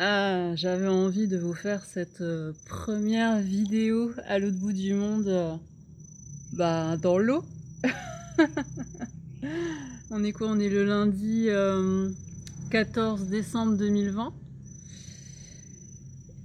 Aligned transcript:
ah, 0.00 0.54
j'avais 0.54 0.86
envie 0.86 1.26
de 1.26 1.36
vous 1.36 1.54
faire 1.54 1.84
cette 1.84 2.20
euh, 2.20 2.52
première 2.68 3.40
vidéo 3.40 4.12
à 4.28 4.38
l'autre 4.38 4.56
bout 4.56 4.72
du 4.72 4.94
monde, 4.94 5.26
euh, 5.26 5.56
bah, 6.52 6.96
dans 6.96 7.18
l'eau. 7.18 7.42
on 10.12 10.22
est 10.22 10.30
quoi? 10.30 10.46
On 10.50 10.60
est 10.60 10.68
le 10.68 10.84
lundi 10.84 11.48
14 12.70 13.22
euh, 13.22 13.24
décembre 13.24 13.76
2020. 13.76 14.32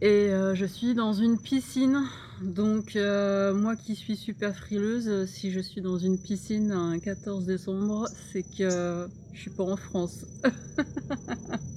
Et 0.01 0.31
je 0.55 0.65
suis 0.65 0.95
dans 0.95 1.13
une 1.13 1.37
piscine. 1.37 2.01
Donc, 2.41 2.95
moi 2.95 3.75
qui 3.75 3.95
suis 3.95 4.17
super 4.17 4.53
frileuse, 4.55 5.29
si 5.29 5.51
je 5.51 5.59
suis 5.59 5.79
dans 5.79 5.99
une 5.99 6.17
piscine 6.17 6.71
un 6.71 6.97
14 6.97 7.45
décembre, 7.45 8.09
c'est 8.31 8.43
que 8.43 9.07
je 9.31 9.39
suis 9.39 9.51
pas 9.51 9.63
en 9.63 9.77
France. 9.77 10.25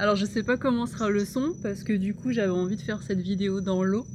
Alors 0.00 0.14
je 0.14 0.26
sais 0.26 0.44
pas 0.44 0.56
comment 0.56 0.86
sera 0.86 1.10
le 1.10 1.24
son 1.24 1.54
parce 1.60 1.82
que 1.82 1.92
du 1.92 2.14
coup 2.14 2.30
j'avais 2.30 2.52
envie 2.52 2.76
de 2.76 2.80
faire 2.80 3.02
cette 3.02 3.18
vidéo 3.18 3.60
dans 3.60 3.82
l'eau. 3.82 4.06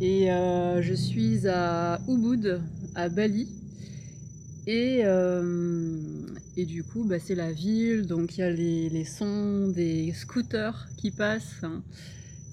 Et 0.00 0.30
euh, 0.30 0.80
je 0.82 0.94
suis 0.94 1.48
à 1.48 2.00
Ubud, 2.06 2.60
à 2.94 3.08
Bali. 3.08 3.48
Et, 4.68 5.00
euh, 5.02 5.98
du 6.56 6.84
coup 6.84 7.02
bah, 7.02 7.18
c'est 7.18 7.34
la 7.34 7.50
ville, 7.50 8.06
donc 8.06 8.38
il 8.38 8.42
y 8.42 8.44
a 8.44 8.50
les, 8.50 9.04
sons 9.04 9.66
des 9.74 10.12
scooters 10.12 10.86
qui 10.96 11.10
passent. 11.10 11.62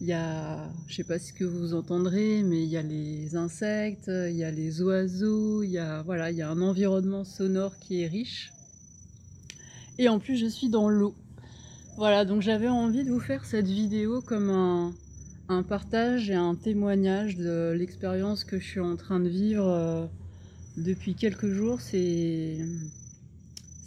Il 0.02 0.08
y 0.08 0.14
a, 0.14 0.68
je 0.88 0.96
sais 0.96 1.04
pas 1.04 1.20
ce 1.20 1.32
que 1.32 1.44
vous 1.44 1.76
entendrez, 1.76 2.42
mais 2.42 2.64
il 2.64 2.70
y 2.70 2.78
a 2.78 2.82
les 2.82 3.36
insectes, 3.36 4.08
il 4.08 4.36
y 4.36 4.44
a 4.44 4.50
les 4.50 4.82
oiseaux, 4.82 5.62
il 5.62 5.80
voilà, 6.06 6.32
il 6.32 6.38
y 6.38 6.42
a 6.42 6.50
un 6.50 6.60
environnement 6.60 7.24
sonore 7.24 7.78
qui 7.78 8.02
est 8.02 8.08
riche. 8.08 8.52
Et 10.00 10.10
en 10.10 10.18
plus, 10.18 10.38
je 10.38 10.48
suis 10.48 10.68
dans 10.68 10.90
l'eau. 10.90 11.14
Voilà, 12.02 12.26
donc 12.26 12.42
j'avais 12.42 12.68
envie 12.68 13.04
de 13.04 13.12
vous 13.12 13.20
faire 13.20 13.46
cette 13.46 13.68
vidéo 13.68 14.22
comme 14.22 14.50
un, 14.50 15.62
partage 15.62 16.32
et 16.32 16.34
un 16.34 16.56
témoignage 16.56 17.36
de 17.36 17.76
l'expérience 17.78 18.44
que 18.44 18.58
je 18.58 18.66
suis 18.66 18.80
en 18.80 18.96
train 18.96 19.20
de 19.20 19.30
vivre 19.30 19.68
euh, 19.68 20.08
depuis 20.78 21.14
quelques 21.14 21.52
jours. 21.52 21.80
C'est 21.80 22.58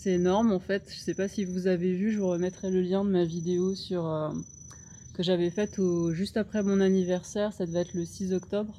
énorme 0.06 0.52
en 0.52 0.60
fait. 0.60 0.84
Je 0.94 1.00
sais 1.00 1.14
pas 1.14 1.26
si 1.26 1.44
vous 1.44 1.66
avez 1.66 1.92
vu, 1.92 2.12
je 2.12 2.20
vous 2.20 2.28
remettrai 2.28 2.70
le 2.70 2.82
lien 2.82 3.04
de 3.04 3.10
ma 3.10 3.24
vidéo 3.24 3.74
sur 3.74 4.06
euh, 4.06 4.28
que 5.14 5.24
j'avais 5.24 5.50
faite 5.50 5.80
juste 6.12 6.36
après 6.36 6.62
mon 6.62 6.80
anniversaire. 6.80 7.52
Ça 7.52 7.66
devait 7.66 7.80
être 7.80 7.94
le 7.94 8.04
6 8.04 8.32
octobre 8.32 8.78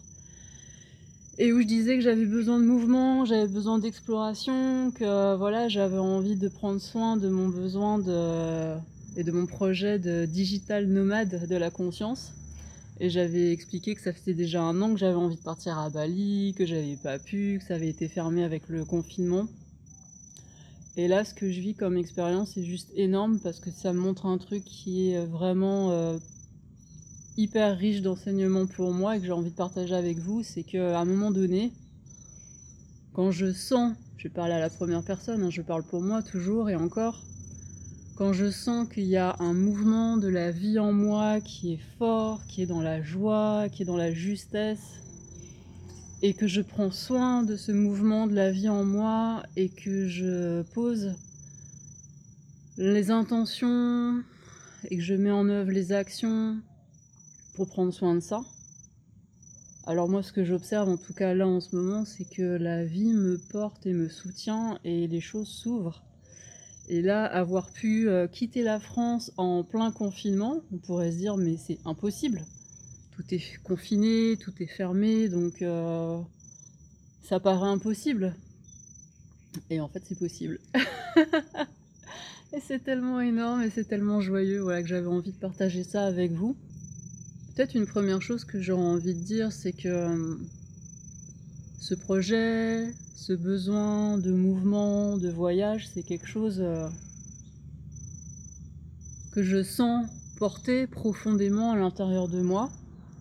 et 1.37 1.51
où 1.51 1.59
je 1.59 1.67
disais 1.67 1.97
que 1.97 2.01
j'avais 2.01 2.25
besoin 2.25 2.57
de 2.57 2.63
mouvement, 2.63 3.25
j'avais 3.25 3.49
besoin 3.49 3.79
d'exploration, 3.79 4.91
que 4.91 5.35
voilà, 5.35 5.67
j'avais 5.67 5.97
envie 5.97 6.37
de 6.37 6.47
prendre 6.47 6.79
soin 6.79 7.17
de 7.17 7.27
mon 7.27 7.49
besoin 7.49 7.99
de 7.99 8.77
et 9.15 9.23
de 9.23 9.31
mon 9.31 9.45
projet 9.45 9.99
de 9.99 10.25
digital 10.25 10.87
nomade 10.87 11.47
de 11.47 11.55
la 11.55 11.69
conscience. 11.69 12.31
Et 12.99 13.09
j'avais 13.09 13.51
expliqué 13.51 13.93
que 13.93 14.01
ça 14.01 14.13
faisait 14.13 14.33
déjà 14.33 14.61
un 14.61 14.81
an 14.81 14.93
que 14.93 14.99
j'avais 14.99 15.15
envie 15.15 15.35
de 15.35 15.41
partir 15.41 15.77
à 15.77 15.89
Bali, 15.89 16.53
que 16.57 16.65
j'avais 16.65 16.95
pas 16.95 17.19
pu, 17.19 17.57
que 17.59 17.67
ça 17.67 17.75
avait 17.75 17.89
été 17.89 18.07
fermé 18.07 18.43
avec 18.43 18.69
le 18.69 18.85
confinement. 18.85 19.47
Et 20.97 21.09
là, 21.09 21.25
ce 21.25 21.33
que 21.33 21.51
je 21.51 21.59
vis 21.59 21.73
comme 21.73 21.97
expérience 21.97 22.55
est 22.55 22.63
juste 22.63 22.89
énorme 22.95 23.39
parce 23.39 23.59
que 23.59 23.69
ça 23.69 23.91
me 23.91 23.99
montre 23.99 24.25
un 24.27 24.37
truc 24.37 24.63
qui 24.63 25.11
est 25.11 25.25
vraiment 25.25 25.91
euh, 25.91 26.17
hyper 27.35 27.77
riche 27.77 28.01
d'enseignements 28.01 28.65
pour 28.65 28.93
moi 28.93 29.17
et 29.17 29.19
que 29.19 29.25
j'ai 29.25 29.33
envie 29.33 29.49
de 29.49 29.55
partager 29.55 29.93
avec 29.93 30.17
vous. 30.19 30.41
C'est 30.43 30.63
qu'à 30.63 30.97
un 30.97 31.05
moment 31.05 31.31
donné, 31.31 31.73
quand 33.11 33.31
je 33.31 33.51
sens, 33.51 33.93
je 34.17 34.23
vais 34.23 34.33
parler 34.33 34.53
à 34.53 34.59
la 34.59 34.69
première 34.69 35.03
personne, 35.03 35.43
hein, 35.43 35.49
je 35.49 35.61
parle 35.61 35.83
pour 35.83 36.01
moi 36.01 36.23
toujours 36.23 36.69
et 36.69 36.75
encore, 36.75 37.21
quand 38.15 38.31
je 38.31 38.49
sens 38.49 38.87
qu'il 38.87 39.05
y 39.05 39.17
a 39.17 39.35
un 39.39 39.53
mouvement 39.53 40.15
de 40.15 40.29
la 40.29 40.49
vie 40.49 40.79
en 40.79 40.93
moi 40.93 41.41
qui 41.41 41.73
est 41.73 41.81
fort, 41.97 42.39
qui 42.47 42.61
est 42.61 42.65
dans 42.65 42.81
la 42.81 43.01
joie, 43.01 43.67
qui 43.69 43.83
est 43.83 43.85
dans 43.85 43.97
la 43.97 44.13
justesse, 44.13 45.01
et 46.21 46.33
que 46.33 46.47
je 46.47 46.61
prends 46.61 46.91
soin 46.91 47.43
de 47.43 47.57
ce 47.57 47.73
mouvement 47.73 48.25
de 48.25 48.33
la 48.33 48.51
vie 48.51 48.69
en 48.69 48.85
moi 48.85 49.43
et 49.57 49.67
que 49.67 50.07
je 50.07 50.61
pose 50.73 51.13
les 52.77 53.11
intentions 53.11 54.23
et 54.89 54.95
que 54.95 55.03
je 55.03 55.13
mets 55.13 55.31
en 55.31 55.49
œuvre 55.49 55.71
les 55.71 55.91
actions 55.91 56.57
pour 57.55 57.67
prendre 57.67 57.93
soin 57.93 58.15
de 58.15 58.21
ça. 58.21 58.41
Alors 59.85 60.07
moi 60.07 60.23
ce 60.23 60.31
que 60.31 60.45
j'observe 60.45 60.87
en 60.87 60.97
tout 60.97 61.13
cas 61.13 61.33
là 61.33 61.47
en 61.47 61.59
ce 61.59 61.75
moment 61.75 62.05
c'est 62.05 62.27
que 62.27 62.41
la 62.41 62.85
vie 62.85 63.13
me 63.13 63.37
porte 63.37 63.85
et 63.85 63.93
me 63.93 64.07
soutient 64.07 64.79
et 64.85 65.05
les 65.05 65.21
choses 65.21 65.49
s'ouvrent 65.49 66.01
et 66.87 67.01
là, 67.01 67.25
avoir 67.25 67.69
pu 67.71 68.07
euh, 68.07 68.27
quitter 68.27 68.61
la 68.63 68.79
France 68.79 69.31
en 69.37 69.63
plein 69.63 69.91
confinement, 69.91 70.61
on 70.71 70.77
pourrait 70.77 71.11
se 71.11 71.17
dire 71.17 71.37
mais 71.37 71.57
c'est 71.57 71.79
impossible. 71.85 72.43
Tout 73.15 73.23
est 73.31 73.41
confiné, 73.63 74.37
tout 74.37 74.53
est 74.59 74.67
fermé, 74.67 75.29
donc 75.29 75.61
euh, 75.61 76.19
ça 77.23 77.39
paraît 77.39 77.69
impossible. 77.69 78.35
Et 79.69 79.79
en 79.79 79.87
fait, 79.87 80.03
c'est 80.05 80.19
possible. 80.19 80.59
et 82.53 82.59
c'est 82.59 82.83
tellement 82.83 83.21
énorme 83.21 83.63
et 83.63 83.69
c'est 83.69 83.85
tellement 83.85 84.21
joyeux 84.21 84.59
voilà, 84.59 84.83
que 84.83 84.87
j'avais 84.87 85.07
envie 85.07 85.31
de 85.31 85.37
partager 85.37 85.83
ça 85.83 86.05
avec 86.05 86.33
vous. 86.33 86.55
Peut-être 87.55 87.73
une 87.75 87.87
première 87.87 88.21
chose 88.21 88.43
que 88.43 88.61
j'aurais 88.61 88.83
envie 88.83 89.13
de 89.13 89.23
dire, 89.23 89.51
c'est 89.51 89.71
que 89.71 89.87
euh, 89.87 90.35
ce 91.85 91.93
projet, 91.93 92.91
ce 93.15 93.33
besoin 93.33 94.17
de 94.17 94.31
mouvement, 94.31 95.17
de 95.17 95.29
voyage, 95.29 95.87
c'est 95.93 96.01
quelque 96.01 96.25
chose 96.25 96.57
euh, 96.59 96.87
que 99.33 99.43
je 99.43 99.61
sens 99.61 100.07
porter 100.39 100.87
profondément 100.87 101.73
à 101.73 101.75
l'intérieur 101.75 102.27
de 102.27 102.41
moi, 102.41 102.71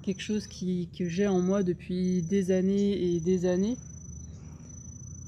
quelque 0.00 0.22
chose 0.22 0.46
que 0.46 1.08
j'ai 1.10 1.26
en 1.26 1.42
moi 1.42 1.62
depuis 1.62 2.22
des 2.22 2.52
années 2.52 3.14
et 3.14 3.20
des 3.20 3.44
années. 3.44 3.76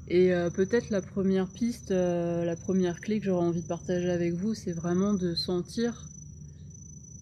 Et 0.08 0.32
euh, 0.32 0.48
peut-être 0.48 0.88
la 0.88 1.02
première 1.02 1.46
piste, 1.46 1.90
euh, 1.90 2.42
la 2.46 2.56
première 2.56 3.02
clé 3.02 3.18
que 3.20 3.26
j'aurais 3.26 3.44
envie 3.44 3.60
de 3.60 3.68
partager 3.68 4.08
avec 4.08 4.32
vous, 4.32 4.54
c'est 4.54 4.72
vraiment 4.72 5.12
de 5.12 5.34
sentir 5.34 6.06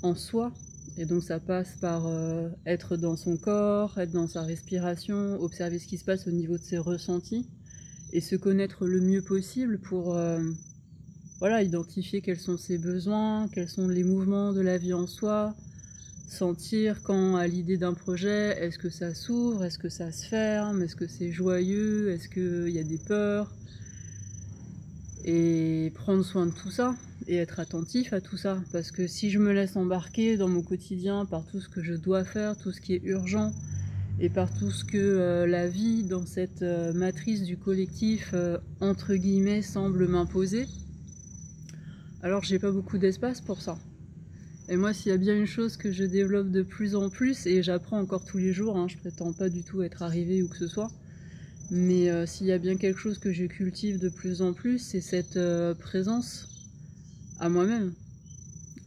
en 0.03 0.15
soi 0.15 0.53
et 0.97 1.07
donc 1.07 1.23
ça 1.23 1.41
passe 1.41 1.77
par 1.81 2.07
euh, 2.07 2.49
être 2.67 2.97
dans 2.97 3.17
son 3.17 3.37
corps, 3.37 3.99
être 3.99 4.13
dans 4.13 4.29
sa 4.29 4.43
respiration, 4.43 5.41
observer 5.41 5.79
ce 5.79 5.87
qui 5.87 5.99
se 5.99 6.05
passe 6.05 6.27
au 6.27 6.31
niveau 6.31 6.57
de 6.57 6.63
ses 6.63 6.79
ressentis 6.79 7.49
et 8.13 8.21
se 8.21 8.37
connaître 8.37 8.87
le 8.87 9.01
mieux 9.01 9.23
possible 9.23 9.79
pour 9.79 10.17
euh, 10.17 10.41
voilà, 11.41 11.63
identifier 11.63 12.21
quels 12.21 12.39
sont 12.39 12.57
ses 12.57 12.79
besoins, 12.79 13.49
quels 13.49 13.69
sont 13.69 13.89
les 13.89 14.05
mouvements 14.05 14.53
de 14.53 14.61
la 14.61 14.79
vie 14.79 14.93
en 14.93 15.09
soi, 15.09 15.57
sentir 16.29 17.03
quand 17.03 17.37
à 17.37 17.49
l'idée 17.49 17.77
d'un 17.77 17.95
projet, 17.95 18.57
est-ce 18.61 18.79
que 18.79 18.89
ça 18.89 19.15
s'ouvre, 19.15 19.65
est-ce 19.65 19.79
que 19.79 19.89
ça 19.89 20.13
se 20.13 20.27
ferme, 20.27 20.83
est-ce 20.83 20.95
que 20.95 21.09
c'est 21.09 21.33
joyeux, 21.33 22.11
est-ce 22.11 22.29
qu'il 22.29 22.73
y 22.73 22.79
a 22.79 22.85
des 22.85 22.99
peurs, 22.99 23.53
et 25.25 25.91
prendre 25.95 26.25
soin 26.25 26.47
de 26.47 26.53
tout 26.53 26.71
ça 26.71 26.95
et 27.27 27.37
être 27.37 27.61
attentif 27.61 28.13
à 28.13 28.21
tout 28.21 28.37
ça. 28.37 28.59
Parce 28.73 28.91
que 28.91 29.07
si 29.07 29.31
je 29.31 29.39
me 29.39 29.53
laisse 29.53 29.77
embarquer 29.77 30.37
dans 30.37 30.49
mon 30.49 30.63
quotidien 30.63 31.25
par 31.25 31.45
tout 31.45 31.61
ce 31.61 31.69
que 31.69 31.83
je 31.83 31.95
dois 31.95 32.25
faire, 32.25 32.57
tout 32.57 32.73
ce 32.73 32.81
qui 32.81 32.95
est 32.95 33.03
urgent, 33.05 33.53
et 34.21 34.29
par 34.29 34.53
tout 34.55 34.71
ce 34.71 34.85
que 34.85 34.97
euh, 34.97 35.47
la 35.47 35.69
vie 35.69 36.05
dans 36.05 36.25
cette 36.25 36.63
euh, 36.63 36.93
matrice 36.93 37.43
du 37.43 37.57
collectif, 37.57 38.31
euh, 38.33 38.59
entre 38.81 39.15
guillemets, 39.15 39.63
semble 39.63 40.07
m'imposer, 40.07 40.67
alors 42.23 42.45
j'ai 42.45 42.59
pas 42.59 42.71
beaucoup 42.71 42.99
d'espace 42.99 43.41
pour 43.41 43.61
ça. 43.61 43.77
Et 44.69 44.77
moi, 44.77 44.95
s'il 44.95 45.11
y 45.11 45.15
a 45.15 45.19
bien 45.19 45.37
une 45.37 45.47
chose 45.47 45.77
que 45.77 45.93
je 45.93 46.05
développe 46.05 46.51
de 46.51 46.63
plus 46.63 46.95
en 46.95 47.11
plus, 47.11 47.47
et 47.47 47.63
j'apprends 47.63 47.99
encore 47.99 48.25
tous 48.25 48.39
les 48.39 48.53
jours, 48.53 48.77
hein, 48.79 48.87
je 48.89 48.97
prétends 48.97 49.33
pas 49.33 49.49
du 49.49 49.63
tout 49.63 49.83
être 49.83 50.03
arrivé 50.03 50.43
ou 50.43 50.49
que 50.49 50.57
ce 50.57 50.69
soit, 50.69 50.91
mais 51.71 52.11
euh, 52.11 52.27
s'il 52.27 52.47
y 52.47 52.53
a 52.53 52.59
bien 52.59 52.77
quelque 52.77 52.99
chose 52.99 53.19
que 53.19 53.33
je 53.33 53.45
cultive 53.45 53.99
de 53.99 54.09
plus 54.09 54.43
en 54.43 54.53
plus, 54.53 54.79
c'est 54.79 55.01
cette 55.01 55.37
euh, 55.37 55.75
présence 55.75 56.49
à 57.41 57.49
moi-même, 57.49 57.93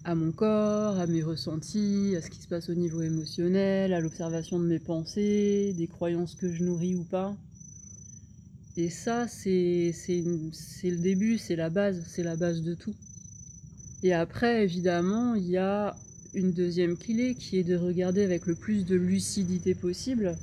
à 0.03 0.15
mon 0.15 0.31
corps, 0.31 0.99
à 0.99 1.07
mes 1.07 1.23
ressentis, 1.23 2.13
à 2.15 2.21
ce 2.21 2.29
qui 2.29 2.41
se 2.41 2.47
passe 2.47 2.69
au 2.69 2.75
niveau 2.75 3.01
émotionnel, 3.01 3.93
à 3.93 3.99
l'observation 3.99 4.59
de 4.59 4.65
mes 4.65 4.79
pensées, 4.79 5.73
des 5.77 5.87
croyances 5.87 6.35
que 6.35 6.51
je 6.53 6.63
nourris 6.63 6.95
ou 6.95 7.03
pas. 7.03 7.35
Et 8.77 8.89
ça, 8.91 9.27
c'est 9.27 9.91
le 10.03 10.97
début, 10.97 11.39
c'est 11.39 11.55
la 11.55 11.69
base, 11.69 12.03
c'est 12.07 12.23
la 12.23 12.35
base 12.35 12.61
de 12.61 12.75
tout. 12.75 12.93
Et 14.03 14.13
après, 14.13 14.63
évidemment, 14.63 15.33
il 15.33 15.49
y 15.49 15.57
a 15.57 15.95
une 16.35 16.51
deuxième 16.51 16.95
clé 16.95 17.33
qui 17.33 17.57
est 17.57 17.63
de 17.63 17.75
regarder 17.75 18.21
avec 18.21 18.45
le 18.45 18.53
plus 18.53 18.85
de 18.85 18.95
lucidité 18.95 19.73
possible 19.73 20.37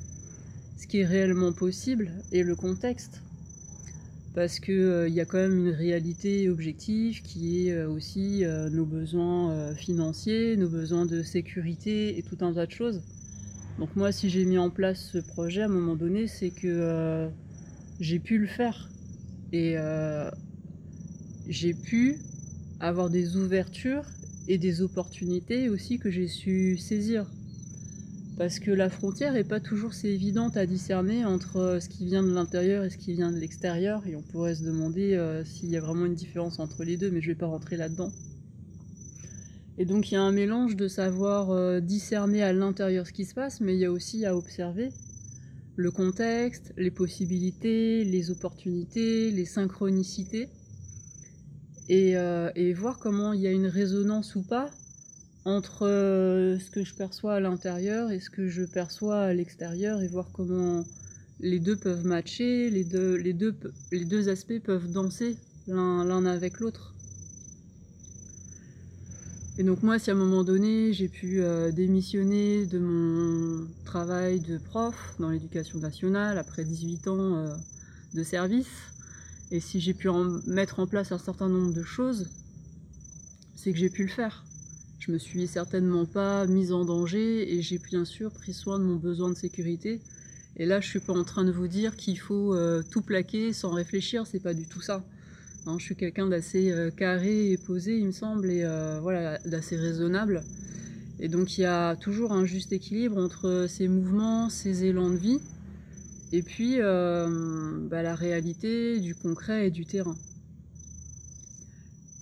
ce 0.84 0.86
qui 0.86 1.00
est 1.00 1.06
réellement 1.06 1.50
possible 1.50 2.10
et 2.30 2.42
le 2.42 2.54
contexte. 2.54 3.22
Parce 4.34 4.60
qu'il 4.60 4.74
euh, 4.74 5.08
y 5.08 5.18
a 5.18 5.24
quand 5.24 5.38
même 5.38 5.66
une 5.66 5.72
réalité 5.72 6.50
objective 6.50 7.22
qui 7.22 7.68
est 7.68 7.72
euh, 7.72 7.88
aussi 7.88 8.44
nos 8.70 8.84
besoins 8.84 9.74
financiers, 9.74 10.58
nos 10.58 10.68
besoins 10.68 11.06
de 11.06 11.22
sécurité 11.22 12.18
et 12.18 12.22
tout 12.22 12.36
un 12.42 12.52
tas 12.52 12.66
de 12.66 12.70
choses. 12.70 13.00
Donc 13.78 13.96
moi 13.96 14.12
si 14.12 14.28
j'ai 14.28 14.44
mis 14.44 14.58
en 14.58 14.68
place 14.68 15.08
ce 15.12 15.18
projet 15.18 15.62
à 15.62 15.64
un 15.64 15.68
moment 15.68 15.96
donné 15.96 16.26
c'est 16.26 16.50
que 16.50 17.30
j'ai 17.98 18.18
pu 18.18 18.36
le 18.36 18.46
faire. 18.46 18.90
Et 19.54 19.76
j'ai 21.48 21.72
pu 21.72 22.18
avoir 22.78 23.08
des 23.08 23.36
ouvertures 23.38 24.04
et 24.48 24.58
des 24.58 24.82
opportunités 24.82 25.70
aussi 25.70 25.98
que 25.98 26.10
j'ai 26.10 26.28
su 26.28 26.76
saisir. 26.76 27.24
Parce 28.36 28.58
que 28.58 28.72
la 28.72 28.90
frontière 28.90 29.32
n'est 29.32 29.44
pas 29.44 29.60
toujours 29.60 29.94
si 29.94 30.08
évidente 30.08 30.56
à 30.56 30.66
discerner 30.66 31.24
entre 31.24 31.78
ce 31.80 31.88
qui 31.88 32.04
vient 32.04 32.22
de 32.22 32.32
l'intérieur 32.32 32.84
et 32.84 32.90
ce 32.90 32.98
qui 32.98 33.12
vient 33.12 33.30
de 33.30 33.38
l'extérieur. 33.38 34.04
Et 34.06 34.16
on 34.16 34.22
pourrait 34.22 34.56
se 34.56 34.64
demander 34.64 35.14
euh, 35.14 35.44
s'il 35.44 35.70
y 35.70 35.76
a 35.76 35.80
vraiment 35.80 36.06
une 36.06 36.14
différence 36.14 36.58
entre 36.58 36.82
les 36.82 36.96
deux, 36.96 37.10
mais 37.10 37.20
je 37.20 37.28
ne 37.28 37.34
vais 37.34 37.38
pas 37.38 37.46
rentrer 37.46 37.76
là-dedans. 37.76 38.10
Et 39.78 39.84
donc 39.84 40.10
il 40.10 40.14
y 40.14 40.16
a 40.16 40.22
un 40.22 40.32
mélange 40.32 40.76
de 40.76 40.88
savoir 40.88 41.50
euh, 41.50 41.80
discerner 41.80 42.42
à 42.42 42.52
l'intérieur 42.52 43.06
ce 43.06 43.12
qui 43.12 43.24
se 43.24 43.34
passe, 43.34 43.60
mais 43.60 43.74
il 43.74 43.80
y 43.80 43.84
a 43.84 43.92
aussi 43.92 44.24
à 44.24 44.36
observer 44.36 44.90
le 45.76 45.90
contexte, 45.90 46.72
les 46.76 46.90
possibilités, 46.90 48.04
les 48.04 48.30
opportunités, 48.30 49.30
les 49.32 49.44
synchronicités 49.44 50.48
euh, 51.90 52.50
et, 52.54 52.72
voir 52.72 52.98
comment 52.98 53.32
il 53.32 53.40
y 53.40 53.46
a 53.46 53.50
une 53.50 53.66
résonance 53.66 54.36
ou 54.36 54.42
pas 54.42 54.70
entre 55.44 55.86
euh, 55.86 56.58
ce 56.58 56.70
que 56.70 56.84
je 56.84 56.94
perçois 56.94 57.34
à 57.34 57.40
l'intérieur 57.40 58.10
et 58.10 58.20
ce 58.20 58.30
que 58.30 58.48
je 58.48 58.62
perçois 58.62 59.20
à 59.20 59.32
l'extérieur 59.34 60.00
et 60.00 60.08
voir 60.08 60.30
comment 60.32 60.84
les 61.40 61.58
deux 61.58 61.76
peuvent 61.76 62.06
matcher, 62.06 62.70
les 62.70 62.84
deux, 62.84 64.28
aspects 64.28 64.60
peuvent 64.62 64.90
danser 64.90 65.36
l'un 65.66 66.26
avec 66.26 66.60
l'autre. 66.60 66.94
Et 69.58 69.62
donc 69.62 69.82
moi, 69.82 69.98
si 69.98 70.10
à 70.10 70.14
un 70.14 70.16
moment 70.16 70.42
donné, 70.42 70.92
j'ai 70.92 71.08
pu 71.08 71.40
euh, 71.40 71.70
démissionner 71.70 72.66
de 72.66 72.78
mon 72.78 73.66
travail 73.84 74.40
de 74.40 74.58
prof 74.58 75.14
dans 75.18 75.30
l'éducation 75.30 75.78
nationale 75.78 76.38
après 76.38 76.64
18 76.64 77.08
ans 77.08 77.56
de 78.14 78.22
service, 78.22 78.70
et 79.50 79.60
si 79.60 79.80
j'ai 79.80 79.94
pu 79.94 80.08
mettre 80.46 80.80
en 80.80 80.86
place 80.86 81.12
un 81.12 81.18
certain 81.18 81.48
nombre 81.48 81.72
de 81.72 81.82
choses, 81.82 82.28
c'est 83.54 83.72
que 83.72 83.78
j'ai 83.78 83.90
pu 83.90 84.02
le 84.02 84.10
faire. 84.10 84.44
Je 85.06 85.12
me 85.12 85.18
suis 85.18 85.46
certainement 85.46 86.06
pas 86.06 86.46
mise 86.46 86.72
en 86.72 86.86
danger 86.86 87.54
et 87.54 87.60
j'ai 87.60 87.76
bien 87.76 88.06
sûr 88.06 88.30
pris 88.30 88.54
soin 88.54 88.78
de 88.78 88.84
mon 88.84 88.96
besoin 88.96 89.28
de 89.28 89.36
sécurité. 89.36 90.00
Et 90.56 90.64
là, 90.64 90.80
je 90.80 90.88
suis 90.88 91.00
pas 91.00 91.12
en 91.12 91.24
train 91.24 91.44
de 91.44 91.52
vous 91.52 91.68
dire 91.68 91.94
qu'il 91.94 92.18
faut 92.18 92.54
euh, 92.54 92.82
tout 92.90 93.02
plaquer 93.02 93.52
sans 93.52 93.72
réfléchir, 93.72 94.26
c'est 94.26 94.40
pas 94.40 94.54
du 94.54 94.64
tout 94.64 94.80
ça. 94.80 95.04
Hein, 95.66 95.76
je 95.78 95.84
suis 95.84 95.94
quelqu'un 95.94 96.26
d'assez 96.26 96.70
euh, 96.70 96.90
carré 96.90 97.50
et 97.50 97.58
posé, 97.58 97.98
il 97.98 98.06
me 98.06 98.12
semble, 98.12 98.48
et 98.50 98.64
euh, 98.64 98.98
voilà, 99.02 99.38
d'assez 99.44 99.76
raisonnable. 99.76 100.42
Et 101.20 101.28
donc 101.28 101.58
il 101.58 101.62
y 101.62 101.66
a 101.66 101.96
toujours 101.96 102.32
un 102.32 102.46
juste 102.46 102.72
équilibre 102.72 103.18
entre 103.18 103.66
ces 103.68 103.88
mouvements, 103.88 104.48
ces 104.48 104.84
élans 104.84 105.10
de 105.10 105.16
vie, 105.16 105.40
et 106.32 106.42
puis 106.42 106.78
bah, 106.78 108.02
la 108.02 108.14
réalité 108.14 109.00
du 109.00 109.14
concret 109.14 109.66
et 109.66 109.70
du 109.70 109.84
terrain. 109.84 110.16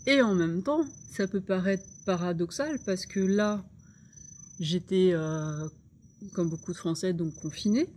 Et 0.08 0.20
en 0.20 0.34
même 0.34 0.62
temps, 0.62 0.84
ça 1.12 1.28
peut 1.28 1.40
paraître 1.40 1.84
paradoxal 2.04 2.78
parce 2.84 3.06
que 3.06 3.20
là, 3.20 3.64
j'étais, 4.60 5.10
euh, 5.12 5.68
comme 6.32 6.48
beaucoup 6.48 6.72
de 6.72 6.76
Français, 6.76 7.12
donc 7.12 7.34
confinée, 7.36 7.88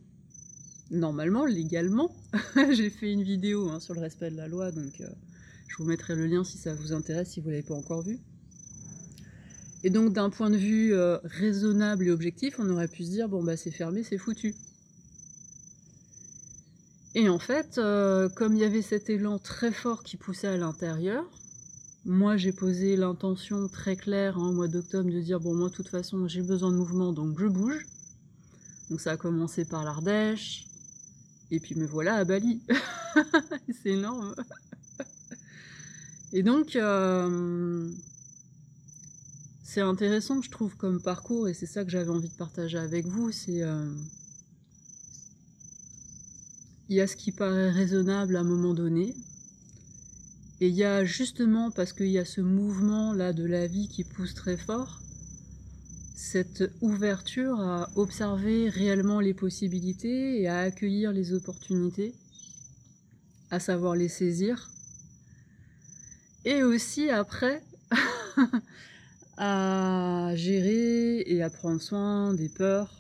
normalement, 0.92 1.46
légalement. 1.46 2.16
J'ai 2.72 2.90
fait 2.90 3.12
une 3.12 3.24
vidéo 3.24 3.70
hein, 3.70 3.80
sur 3.80 3.94
le 3.94 4.02
respect 4.02 4.32
de 4.32 4.38
la 4.38 4.48
loi, 4.48 4.72
donc 4.72 5.02
euh, 5.02 5.08
je 5.68 5.78
vous 5.78 5.86
mettrai 5.86 6.16
le 6.16 6.28
lien 6.28 6.44
si 6.44 6.58
ça 6.58 6.74
vous 6.74 6.94
intéresse, 6.94 7.32
si 7.32 7.40
vous 7.40 7.48
ne 7.48 7.54
l'avez 7.54 7.68
pas 7.68 7.76
encore 7.76 8.02
vu. 8.02 8.20
Et 9.84 9.90
donc 9.92 10.14
d'un 10.14 10.32
point 10.32 10.50
de 10.50 10.58
vue 10.58 10.96
raisonnable 11.24 12.08
et 12.08 12.12
objectif, 12.12 12.56
on 12.58 12.68
aurait 12.72 12.88
pu 12.88 13.04
se 13.04 13.12
dire, 13.12 13.30
bon 13.30 13.44
bah 13.44 13.56
c'est 13.56 13.70
fermé, 13.70 14.02
c'est 14.02 14.18
foutu. 14.18 14.56
Et 17.16 17.30
en 17.30 17.40
fait, 17.40 17.78
euh, 17.78 18.28
comme 18.28 18.56
il 18.56 18.60
y 18.60 18.66
avait 18.66 18.82
cet 18.82 19.10
élan 19.10 19.40
très 19.40 19.72
fort 19.72 20.04
qui 20.04 20.18
poussait 20.18 20.48
à 20.48 20.58
l'intérieur, 20.58 21.24
moi 22.06 22.38
j'ai 22.38 22.52
posé 22.52 22.96
l'intention 22.96 23.68
très 23.68 23.96
claire 23.96 24.38
hein, 24.38 24.50
au 24.50 24.54
mois 24.54 24.68
d'octobre 24.68 25.10
de 25.10 25.20
dire 25.20 25.40
bon 25.40 25.56
moi 25.56 25.70
de 25.70 25.74
toute 25.74 25.90
façon 25.90 26.28
j'ai 26.28 26.44
besoin 26.44 26.72
de 26.72 26.78
mouvement 26.78 27.12
donc 27.12 27.40
je 27.40 27.48
bouge. 27.48 27.86
Donc 28.90 29.02
ça 29.02 29.12
a 29.14 29.18
commencé 29.18 29.66
par 29.66 29.84
l'Ardèche, 29.84 30.68
et 31.50 31.60
puis 31.60 31.74
me 31.74 31.88
voilà 31.88 32.16
à 32.16 32.24
Bali. 32.24 32.62
c'est 33.84 33.90
énorme. 33.90 34.36
et 36.34 36.44
donc 36.44 36.76
euh, 36.76 37.90
c'est 39.64 39.82
intéressant 39.82 40.42
je 40.42 40.52
trouve 40.52 40.76
comme 40.78 41.02
parcours 41.02 41.48
et 41.48 41.56
c'est 41.56 41.66
ça 41.66 41.84
que 41.84 41.90
j'avais 41.90 42.12
envie 42.12 42.30
de 42.30 42.36
partager 42.36 42.78
avec 42.78 43.08
vous, 43.08 43.32
c'est 43.32 43.64
euh, 43.64 43.92
il 46.90 46.98
y 46.98 47.02
a 47.02 47.08
ce 47.08 47.16
qui 47.16 47.32
paraît 47.32 47.72
raisonnable 47.72 48.36
à 48.36 48.42
un 48.42 48.44
moment 48.44 48.76
donné, 48.76 49.16
et 50.62 50.70
il 50.70 50.76
y 50.76 50.84
a 50.84 51.04
justement, 51.04 51.70
parce 51.70 51.92
qu'il 51.92 52.08
y 52.08 52.18
a 52.18 52.26
ce 52.26 52.42
mouvement-là 52.42 53.34
de 53.34 53.44
la 53.44 53.68
vie 53.68 53.90
qui 53.90 54.04
pousse 54.04 54.34
très 54.34 54.56
fort, 54.56 55.02
cette 56.16 56.64
ouverture 56.80 57.60
à 57.60 57.90
observer 57.96 58.70
réellement 58.70 59.20
les 59.20 59.34
possibilités 59.34 60.42
et 60.42 60.48
à 60.48 60.60
accueillir 60.60 61.12
les 61.12 61.34
opportunités, 61.34 62.14
à 63.52 63.60
savoir 63.60 63.96
les 63.96 64.08
saisir, 64.08 64.70
et 66.46 66.64
aussi 66.64 67.10
après 67.10 67.62
à 69.38 70.32
gérer 70.36 71.20
et 71.28 71.44
à 71.44 71.50
prendre 71.50 71.82
soin 71.82 72.34
des 72.34 72.50
peurs, 72.50 72.96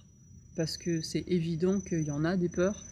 parce 0.58 0.76
que 0.76 1.02
c'est 1.02 1.24
évident 1.28 1.80
qu'il 1.80 2.04
y 2.04 2.12
en 2.12 2.26
a 2.26 2.36
des 2.36 2.50
peurs, 2.50 2.84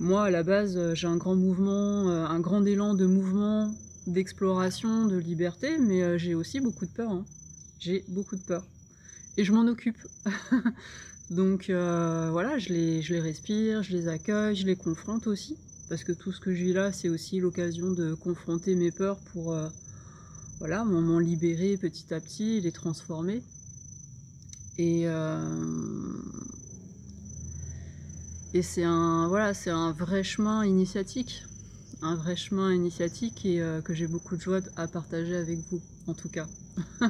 moi, 0.00 0.24
à 0.24 0.30
la 0.30 0.42
base, 0.42 0.78
euh, 0.78 0.94
j'ai 0.94 1.06
un 1.06 1.18
grand 1.18 1.36
mouvement, 1.36 2.08
euh, 2.08 2.24
un 2.24 2.40
grand 2.40 2.64
élan 2.64 2.94
de 2.94 3.04
mouvement, 3.04 3.70
d'exploration, 4.06 5.04
de 5.04 5.18
liberté, 5.18 5.76
mais 5.76 6.02
euh, 6.02 6.16
j'ai 6.16 6.34
aussi 6.34 6.58
beaucoup 6.58 6.86
de 6.86 6.90
peur. 6.90 7.10
Hein. 7.10 7.26
J'ai 7.78 8.02
beaucoup 8.08 8.36
de 8.36 8.40
peur. 8.40 8.64
Et 9.36 9.44
je 9.44 9.52
m'en 9.52 9.66
occupe. 9.66 9.98
Donc 11.30 11.66
voilà, 11.68 12.58
je 12.58 12.70
les, 12.70 13.20
respire, 13.20 13.82
je 13.82 13.92
les 13.92 14.08
accueille, 14.08 14.56
je 14.56 14.66
les 14.66 14.74
confronte 14.74 15.26
aussi. 15.26 15.56
Parce 15.88 16.02
que 16.02 16.12
tout 16.12 16.32
ce 16.32 16.40
que 16.40 16.52
je 16.52 16.64
vis 16.64 16.72
là, 16.72 16.92
c'est 16.92 17.08
aussi 17.08 17.38
l'occasion 17.38 17.92
de 17.92 18.14
confronter 18.14 18.74
mes 18.74 18.90
peurs 18.90 19.18
pour 19.32 19.56
voilà, 20.58 20.84
m'en 20.84 21.20
libérer 21.20 21.76
petit 21.76 22.12
à 22.12 22.20
petit, 22.20 22.60
les 22.60 22.72
transformer. 22.72 23.42
Et, 24.76 25.06
et 28.52 28.62
c'est 28.62 28.82
un, 28.82 29.28
vrai 29.28 30.24
chemin 30.24 30.64
initiatique, 30.64 31.44
un 32.02 32.16
vrai 32.16 32.34
chemin 32.36 32.72
initiatique 32.72 33.46
et 33.46 33.62
euh, 33.62 33.80
que 33.80 33.94
j'ai 33.94 34.06
beaucoup 34.06 34.36
de 34.36 34.40
joie 34.40 34.60
à 34.76 34.88
partager 34.88 35.36
avec 35.36 35.58
vous, 35.70 35.80
en 36.06 36.14
tout 36.14 36.28
cas. 36.28 36.46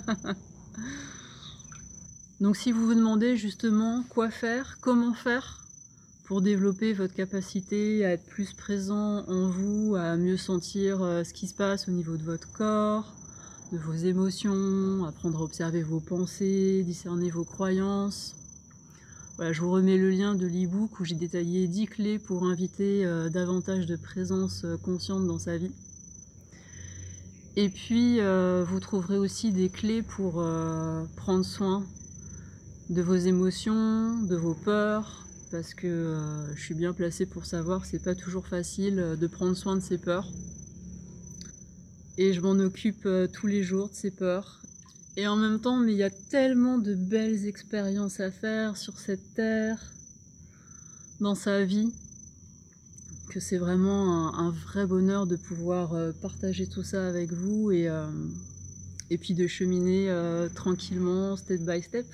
Donc 2.40 2.56
si 2.56 2.72
vous 2.72 2.86
vous 2.86 2.94
demandez 2.94 3.36
justement 3.36 4.02
quoi 4.08 4.30
faire, 4.30 4.78
comment 4.80 5.14
faire 5.14 5.60
pour 6.24 6.42
développer 6.42 6.92
votre 6.92 7.14
capacité 7.14 8.04
à 8.04 8.12
être 8.12 8.24
plus 8.24 8.52
présent 8.52 9.24
en 9.26 9.48
vous, 9.48 9.96
à 9.96 10.16
mieux 10.16 10.36
sentir 10.36 11.02
euh, 11.02 11.24
ce 11.24 11.32
qui 11.34 11.48
se 11.48 11.54
passe 11.54 11.88
au 11.88 11.90
niveau 11.90 12.16
de 12.16 12.22
votre 12.22 12.52
corps, 12.52 13.12
de 13.72 13.78
vos 13.78 13.94
émotions, 13.94 15.04
apprendre 15.04 15.40
à 15.40 15.42
observer 15.42 15.82
vos 15.82 16.00
pensées, 16.00 16.82
discerner 16.84 17.30
vos 17.30 17.44
croyances, 17.44 18.36
je 19.40 19.62
vous 19.62 19.70
remets 19.70 19.96
le 19.96 20.10
lien 20.10 20.34
de 20.34 20.46
l'e-book 20.46 21.00
où 21.00 21.04
j'ai 21.04 21.14
détaillé 21.14 21.66
10 21.66 21.86
clés 21.86 22.18
pour 22.18 22.44
inviter 22.44 23.06
euh, 23.06 23.30
davantage 23.30 23.86
de 23.86 23.96
présence 23.96 24.64
euh, 24.64 24.76
consciente 24.76 25.26
dans 25.26 25.38
sa 25.38 25.56
vie. 25.56 25.72
Et 27.56 27.70
puis, 27.70 28.20
euh, 28.20 28.64
vous 28.68 28.80
trouverez 28.80 29.16
aussi 29.16 29.50
des 29.50 29.70
clés 29.70 30.02
pour 30.02 30.44
prendre 31.16 31.44
soin 31.44 31.84
de 32.90 33.02
vos 33.02 33.16
émotions, 33.16 34.22
de 34.22 34.36
vos 34.36 34.54
peurs, 34.54 35.26
parce 35.50 35.74
que 35.74 36.16
je 36.54 36.60
suis 36.60 36.74
bien 36.74 36.92
placée 36.92 37.26
pour 37.26 37.44
savoir 37.44 37.84
c'est 37.84 38.02
pas 38.02 38.14
toujours 38.14 38.46
facile 38.46 39.16
de 39.20 39.26
prendre 39.26 39.56
soin 39.56 39.74
de 39.74 39.80
ses 39.80 39.98
peurs. 39.98 40.28
Et 42.18 42.32
je 42.32 42.40
m'en 42.40 42.52
occupe 42.52 43.08
tous 43.32 43.46
les 43.48 43.64
jours 43.64 43.88
de 43.88 43.94
ces 43.94 44.12
peurs 44.12 44.60
et 45.16 45.26
en 45.26 45.36
même 45.36 45.60
temps, 45.60 45.76
mais 45.76 45.92
il 45.92 45.98
y 45.98 46.02
a 46.02 46.10
tellement 46.10 46.78
de 46.78 46.94
belles 46.94 47.46
expériences 47.46 48.20
à 48.20 48.30
faire 48.30 48.76
sur 48.76 48.98
cette 48.98 49.34
terre, 49.34 49.78
dans 51.20 51.34
sa 51.34 51.64
vie, 51.64 51.92
que 53.28 53.40
c'est 53.40 53.58
vraiment 53.58 54.34
un, 54.34 54.50
vrai 54.50 54.86
bonheur 54.86 55.26
de 55.26 55.36
pouvoir 55.36 55.94
euh, 55.94 56.12
partager 56.12 56.66
tout 56.66 56.82
ça 56.82 57.06
avec 57.06 57.32
vous 57.32 57.70
et, 57.70 57.88
euh, 57.88 58.06
et 59.10 59.18
puis 59.18 59.34
de 59.34 59.46
cheminer 59.46 60.14
tranquillement, 60.54 61.36
step 61.36 61.60
by 61.60 61.82
step. 61.82 62.06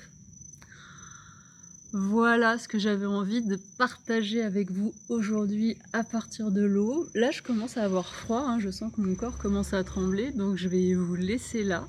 Voilà 1.93 2.57
ce 2.57 2.67
que 2.67 2.77
j'avais 2.77 3.05
envie 3.05 3.41
de 3.41 3.57
partager 3.77 4.43
avec 4.43 4.71
vous 4.71 4.93
aujourd'hui 5.07 5.77
à 5.93 6.03
partir 6.03 6.51
de 6.51 6.61
l'eau. 6.61 7.07
Là, 7.15 7.31
je 7.31 7.41
commence 7.41 7.77
à 7.77 7.83
avoir 7.83 8.13
froid, 8.13 8.43
hein. 8.45 8.59
je 8.59 8.69
sens 8.69 8.91
que 8.93 8.99
mon 8.99 9.15
corps 9.15 9.37
commence 9.37 9.73
à 9.73 9.83
trembler, 9.85 10.31
donc 10.31 10.57
je 10.57 10.67
vais 10.67 10.93
vous 10.93 11.15
laisser 11.15 11.63
là. 11.63 11.87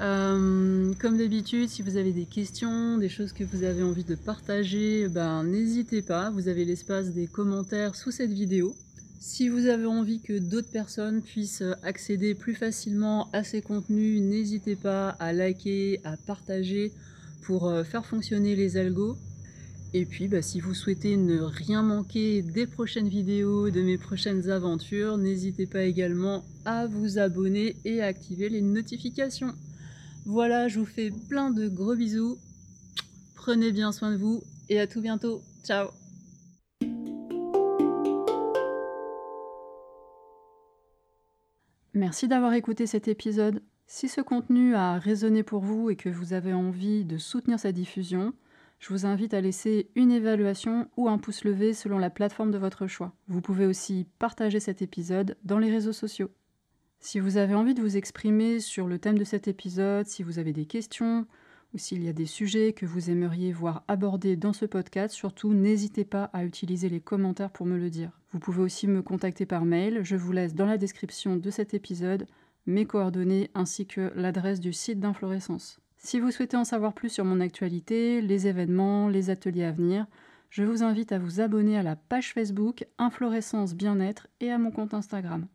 Euh, 0.00 0.92
comme 1.00 1.18
d'habitude, 1.18 1.68
si 1.68 1.82
vous 1.82 1.96
avez 1.96 2.12
des 2.12 2.24
questions, 2.24 2.98
des 2.98 3.08
choses 3.08 3.32
que 3.32 3.42
vous 3.42 3.64
avez 3.64 3.82
envie 3.82 4.04
de 4.04 4.14
partager, 4.14 5.08
ben, 5.08 5.42
n'hésitez 5.42 6.02
pas, 6.02 6.30
vous 6.30 6.46
avez 6.46 6.64
l'espace 6.64 7.10
des 7.10 7.26
commentaires 7.26 7.96
sous 7.96 8.12
cette 8.12 8.32
vidéo. 8.32 8.76
Si 9.18 9.48
vous 9.48 9.66
avez 9.66 9.86
envie 9.86 10.20
que 10.20 10.38
d'autres 10.38 10.70
personnes 10.70 11.20
puissent 11.20 11.64
accéder 11.82 12.36
plus 12.36 12.54
facilement 12.54 13.28
à 13.32 13.42
ces 13.42 13.60
contenus, 13.60 14.22
n'hésitez 14.22 14.76
pas 14.76 15.08
à 15.08 15.32
liker, 15.32 16.00
à 16.04 16.16
partager, 16.16 16.92
pour 17.42 17.66
euh, 17.68 17.82
faire 17.82 18.06
fonctionner 18.06 18.54
les 18.54 18.76
algos. 18.76 19.16
Et 19.94 20.04
puis, 20.04 20.28
bah, 20.28 20.42
si 20.42 20.60
vous 20.60 20.74
souhaitez 20.74 21.16
ne 21.16 21.40
rien 21.40 21.82
manquer 21.82 22.42
des 22.42 22.66
prochaines 22.66 23.08
vidéos, 23.08 23.70
de 23.70 23.80
mes 23.80 23.98
prochaines 23.98 24.48
aventures, 24.50 25.16
n'hésitez 25.16 25.66
pas 25.66 25.82
également 25.82 26.44
à 26.64 26.86
vous 26.86 27.18
abonner 27.18 27.74
et 27.84 28.00
à 28.02 28.06
activer 28.06 28.48
les 28.48 28.60
notifications. 28.60 29.54
Voilà, 30.30 30.68
je 30.68 30.78
vous 30.78 30.84
fais 30.84 31.10
plein 31.30 31.50
de 31.50 31.68
gros 31.68 31.96
bisous. 31.96 32.36
Prenez 33.34 33.72
bien 33.72 33.92
soin 33.92 34.12
de 34.12 34.18
vous 34.18 34.42
et 34.68 34.78
à 34.78 34.86
tout 34.86 35.00
bientôt. 35.00 35.40
Ciao 35.64 35.88
Merci 41.94 42.28
d'avoir 42.28 42.52
écouté 42.52 42.86
cet 42.86 43.08
épisode. 43.08 43.62
Si 43.86 44.06
ce 44.06 44.20
contenu 44.20 44.74
a 44.74 44.98
résonné 44.98 45.42
pour 45.42 45.62
vous 45.62 45.88
et 45.88 45.96
que 45.96 46.10
vous 46.10 46.34
avez 46.34 46.52
envie 46.52 47.06
de 47.06 47.16
soutenir 47.16 47.58
sa 47.58 47.72
diffusion, 47.72 48.34
je 48.80 48.90
vous 48.90 49.06
invite 49.06 49.32
à 49.32 49.40
laisser 49.40 49.88
une 49.94 50.12
évaluation 50.12 50.90
ou 50.98 51.08
un 51.08 51.16
pouce 51.16 51.44
levé 51.44 51.72
selon 51.72 51.96
la 51.96 52.10
plateforme 52.10 52.50
de 52.50 52.58
votre 52.58 52.86
choix. 52.86 53.14
Vous 53.28 53.40
pouvez 53.40 53.64
aussi 53.64 54.06
partager 54.18 54.60
cet 54.60 54.82
épisode 54.82 55.38
dans 55.44 55.58
les 55.58 55.70
réseaux 55.70 55.94
sociaux. 55.94 56.28
Si 57.00 57.20
vous 57.20 57.36
avez 57.36 57.54
envie 57.54 57.74
de 57.74 57.80
vous 57.80 57.96
exprimer 57.96 58.60
sur 58.60 58.88
le 58.88 58.98
thème 58.98 59.18
de 59.18 59.24
cet 59.24 59.48
épisode, 59.48 60.06
si 60.06 60.22
vous 60.22 60.38
avez 60.38 60.52
des 60.52 60.66
questions 60.66 61.26
ou 61.72 61.78
s'il 61.78 62.02
y 62.02 62.08
a 62.08 62.12
des 62.12 62.26
sujets 62.26 62.72
que 62.72 62.86
vous 62.86 63.10
aimeriez 63.10 63.52
voir 63.52 63.84
abordés 63.88 64.36
dans 64.36 64.52
ce 64.52 64.66
podcast, 64.66 65.14
surtout 65.14 65.54
n'hésitez 65.54 66.04
pas 66.04 66.24
à 66.32 66.44
utiliser 66.44 66.88
les 66.88 67.00
commentaires 67.00 67.50
pour 67.50 67.66
me 67.66 67.78
le 67.78 67.90
dire. 67.90 68.18
Vous 68.32 68.40
pouvez 68.40 68.62
aussi 68.62 68.88
me 68.88 69.02
contacter 69.02 69.46
par 69.46 69.64
mail, 69.64 70.00
je 70.02 70.16
vous 70.16 70.32
laisse 70.32 70.54
dans 70.54 70.66
la 70.66 70.78
description 70.78 71.36
de 71.36 71.50
cet 71.50 71.72
épisode 71.72 72.26
mes 72.66 72.84
coordonnées 72.84 73.50
ainsi 73.54 73.86
que 73.86 74.12
l'adresse 74.14 74.60
du 74.60 74.72
site 74.72 75.00
d'inflorescence. 75.00 75.80
Si 75.96 76.20
vous 76.20 76.30
souhaitez 76.30 76.56
en 76.56 76.64
savoir 76.64 76.94
plus 76.94 77.10
sur 77.10 77.24
mon 77.24 77.40
actualité, 77.40 78.20
les 78.20 78.46
événements, 78.46 79.08
les 79.08 79.30
ateliers 79.30 79.64
à 79.64 79.72
venir, 79.72 80.06
je 80.50 80.64
vous 80.64 80.82
invite 80.82 81.12
à 81.12 81.18
vous 81.18 81.40
abonner 81.40 81.78
à 81.78 81.82
la 81.82 81.96
page 81.96 82.32
Facebook 82.32 82.86
Inflorescence 82.98 83.74
Bien-être 83.74 84.28
et 84.40 84.50
à 84.50 84.58
mon 84.58 84.70
compte 84.70 84.94
Instagram. 84.94 85.46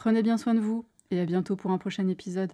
Prenez 0.00 0.22
bien 0.22 0.38
soin 0.38 0.54
de 0.54 0.60
vous 0.60 0.86
et 1.10 1.18
à 1.18 1.24
bientôt 1.24 1.56
pour 1.56 1.72
un 1.72 1.78
prochain 1.78 2.06
épisode. 2.06 2.52